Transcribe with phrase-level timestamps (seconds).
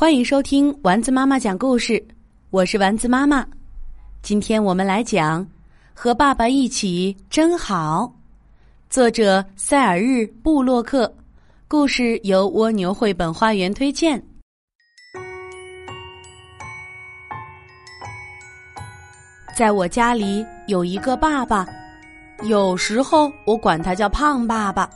[0.00, 2.02] 欢迎收听丸子妈妈讲故事，
[2.48, 3.46] 我是丸子妈妈。
[4.22, 5.44] 今天我们来讲
[5.92, 8.04] 《和爸爸一起真好》，
[8.88, 11.14] 作者塞尔日·布洛克，
[11.68, 14.18] 故事由蜗牛绘本花园推荐。
[19.54, 21.68] 在我家里有一个爸爸，
[22.44, 24.88] 有时候我管他叫胖爸爸，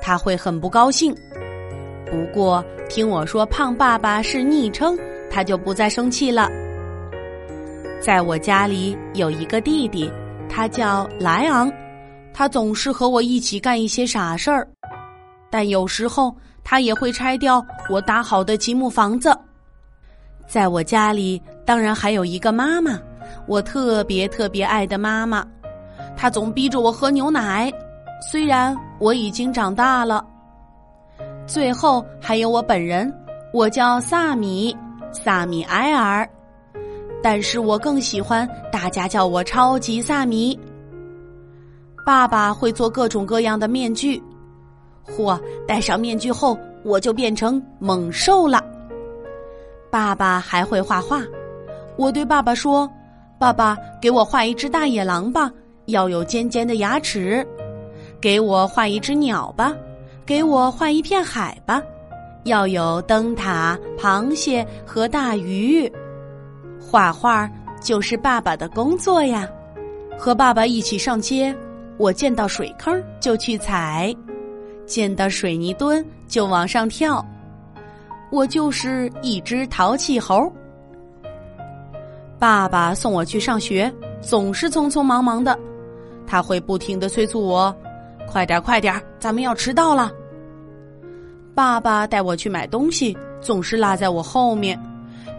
[0.00, 1.12] 他会很不高兴。
[2.12, 4.98] 不过听我说胖爸爸是昵称，
[5.30, 6.46] 他就不再生气了。
[8.02, 10.12] 在我家里有一个弟弟，
[10.46, 11.72] 他叫莱昂，
[12.34, 14.68] 他总是和我一起干一些傻事儿，
[15.48, 19.34] 但有时候他也会拆掉我搭好的积木房子。
[20.46, 23.00] 在我家里当然还有一个妈妈，
[23.46, 25.42] 我特别特别爱的妈妈，
[26.14, 27.72] 她总逼着我喝牛奶，
[28.30, 30.22] 虽然我已经长大了。
[31.52, 33.12] 最后还有我本人，
[33.52, 34.74] 我叫萨米，
[35.12, 36.26] 萨米埃尔，
[37.22, 40.58] 但是我更喜欢大家叫我超级萨米。
[42.06, 44.18] 爸爸会做各种各样的面具，
[45.02, 48.64] 或，戴上面具后我就变成猛兽了。
[49.90, 51.20] 爸爸还会画画，
[51.98, 52.90] 我对爸爸说
[53.38, 55.52] ：“爸爸，给我画一只大野狼吧，
[55.84, 57.46] 要有尖尖的牙齿；
[58.22, 59.76] 给我画一只鸟吧。”
[60.32, 61.82] 给我画一片海吧，
[62.44, 65.92] 要有灯塔、螃蟹和大鱼。
[66.80, 67.46] 画画
[67.82, 69.46] 就是爸爸的工作呀。
[70.18, 71.54] 和爸爸一起上街，
[71.98, 74.10] 我见到水坑就去踩，
[74.86, 77.22] 见到水泥墩就往上跳。
[78.30, 80.50] 我就是一只淘气猴。
[82.38, 85.58] 爸爸送我去上学，总是匆匆忙忙的，
[86.26, 87.76] 他会不停的催促我。
[88.26, 90.10] 快点，快点，咱们要迟到了。
[91.54, 94.78] 爸爸带我去买东西，总是落在我后面。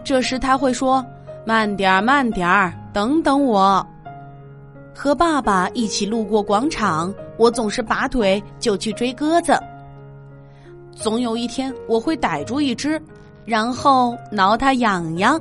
[0.04, 1.04] 这时他会说
[1.44, 3.84] ：“慢点儿，慢点儿，等等我。”
[4.94, 9.58] 和爸爸一起路过广场，我总是拔腿就去追鸽子。
[10.92, 13.00] 总有一天我会逮住一只，
[13.44, 15.40] 然后挠它痒痒。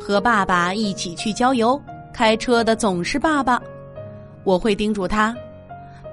[0.00, 1.80] 和爸爸一起去郊游，
[2.12, 3.62] 开车的总是爸爸，
[4.42, 5.32] 我会叮嘱他。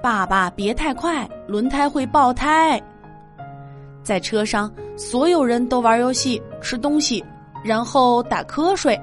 [0.03, 2.79] 爸爸，别太快，轮胎会爆胎。
[4.05, 7.25] 在车上，所有人都玩游戏、吃东西，
[7.63, 8.97] 然后打瞌睡，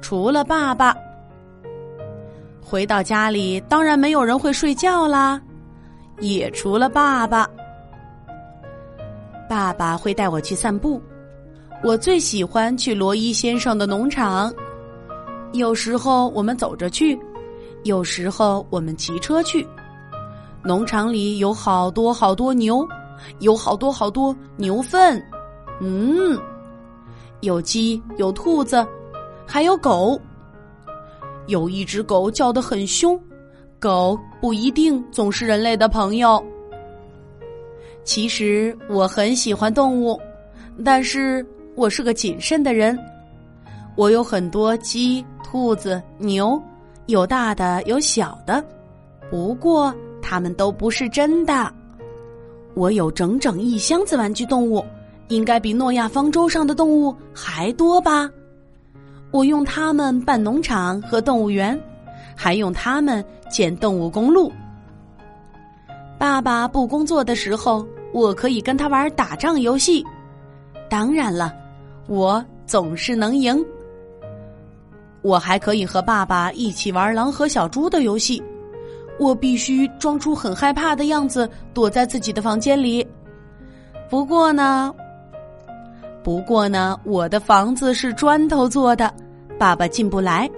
[0.00, 0.96] 除了爸爸。
[2.60, 5.38] 回到家里，当然没有人会睡觉啦，
[6.20, 7.46] 也除了爸爸。
[9.48, 10.98] 爸爸会带我去散步，
[11.84, 14.50] 我最喜欢去罗伊先生的农场。
[15.52, 17.18] 有时候我们走着去，
[17.84, 19.68] 有时候我们骑车去。
[20.64, 22.88] 农场里有好多好多牛，
[23.40, 25.22] 有好多好多牛粪，
[25.80, 26.38] 嗯，
[27.40, 28.86] 有鸡，有兔子，
[29.46, 30.20] 还有狗。
[31.46, 33.20] 有一只狗叫得很凶，
[33.80, 36.42] 狗不一定总是人类的朋友。
[38.04, 40.20] 其实我很喜欢动物，
[40.84, 41.44] 但是
[41.74, 42.98] 我是个谨慎的人。
[43.96, 46.60] 我有很多鸡、兔子、牛，
[47.06, 48.64] 有大的，有小的，
[49.30, 49.94] 不过。
[50.24, 51.70] 它们都不是真的。
[52.74, 54.84] 我有整整一箱子玩具动物，
[55.28, 58.30] 应该比诺亚方舟上的动物还多吧？
[59.30, 61.78] 我用它们办农场和动物园，
[62.36, 64.52] 还用它们建动物公路。
[66.18, 70.04] 爸爸不工作的时候，我可以跟他玩打仗游戏。
[70.88, 71.52] 当然了，
[72.06, 73.64] 我总是能赢。
[75.22, 78.42] 我还可以和爸爸一起玩狼和小猪的游戏。
[79.18, 83.06] 我必须装出很害怕的样子，躲在自己的房间里。
[84.10, 84.92] 不过呢，
[86.22, 89.12] 不过呢，我的房子是砖头做的，
[89.58, 90.50] 爸爸进不来。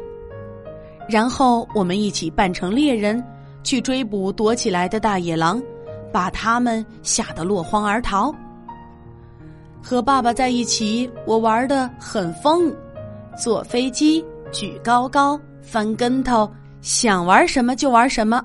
[1.09, 3.23] 然后我们一起扮成猎人，
[3.63, 5.63] 去追捕躲起来的大野狼，
[6.11, 8.35] 把他们吓得落荒而逃。
[9.83, 12.75] 和爸爸在一起，我玩的很疯，
[13.37, 16.51] 坐飞机、举高高、翻跟头，
[16.85, 18.45] 想玩什么就玩什么。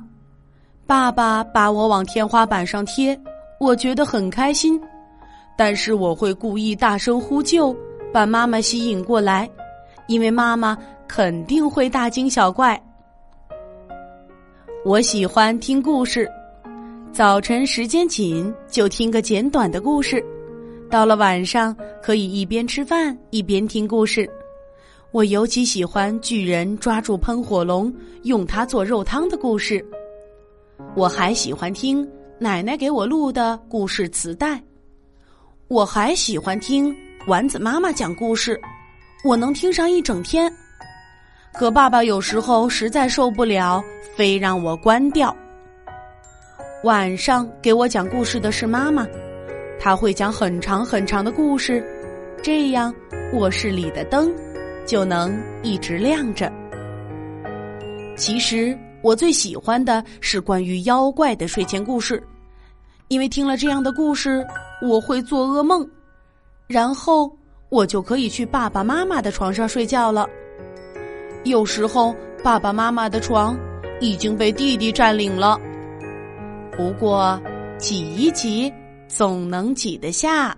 [0.87, 3.19] 爸爸把我往天花板上贴，
[3.59, 4.79] 我觉得很开心，
[5.57, 7.75] 但是我会故意大声呼救，
[8.13, 9.47] 把妈妈吸引过来，
[10.07, 12.81] 因为妈妈肯定会大惊小怪。
[14.85, 16.25] 我喜欢听故事，
[17.11, 20.23] 早晨时间紧就听个简短的故事，
[20.89, 24.31] 到了晚上可以一边吃饭一边听故事。
[25.11, 27.91] 我尤其喜欢巨人抓住喷火龙，
[28.23, 29.83] 用它做肉汤的故事。
[30.95, 32.07] 我还喜欢听
[32.37, 34.61] 奶奶给我录的故事磁带，
[35.67, 36.95] 我还喜欢听
[37.25, 38.59] 丸子妈妈讲故事，
[39.23, 40.51] 我能听上一整天。
[41.53, 43.83] 可爸爸有时候实在受不了，
[44.15, 45.35] 非让我关掉。
[46.83, 49.07] 晚上给我讲故事的是妈妈，
[49.79, 51.83] 她会讲很长很长的故事，
[52.43, 52.93] 这样
[53.33, 54.31] 卧室里的灯
[54.89, 56.51] 就能一直亮着。
[58.17, 62.21] 其实我最喜欢的是关于妖怪的睡前故事，
[63.07, 64.43] 因为听了这样的故事，
[64.81, 65.87] 我会做噩梦，
[66.65, 67.31] 然后
[67.69, 70.27] 我就可以去爸爸妈妈的床上睡觉了。
[71.43, 73.55] 有时候爸爸妈妈的床
[74.01, 75.55] 已经被弟弟占领了。
[76.75, 77.39] 不过，
[77.77, 78.73] 挤一挤，
[79.07, 80.57] 总能挤得下。